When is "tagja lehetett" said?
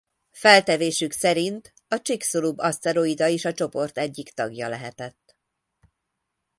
4.31-5.37